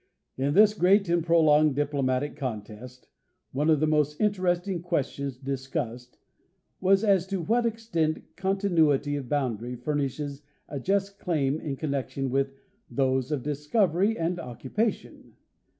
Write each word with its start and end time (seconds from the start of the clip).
In 0.35 0.55
this 0.55 0.73
great 0.73 1.07
and 1.09 1.23
prolonged 1.23 1.75
diplomatic 1.75 2.35
contest, 2.35 3.07
one 3.51 3.69
of 3.69 3.79
the 3.79 3.85
most 3.85 4.19
interesting 4.19 4.81
questions 4.81 5.37
discussed 5.37 6.17
was 6.79 7.03
as 7.03 7.27
to 7.27 7.39
what 7.43 7.67
extent 7.67 8.23
con 8.35 8.57
tinuity 8.57 9.15
of 9.19 9.29
boundary 9.29 9.75
furnishes 9.75 10.41
a 10.67 10.79
just 10.79 11.19
claim 11.19 11.59
in 11.59 11.75
connection 11.75 12.31
with 12.31 12.51
those 12.89 13.31
of 13.31 13.43
discovery 13.43 14.17
and 14.17 14.39
occupation. 14.39 15.33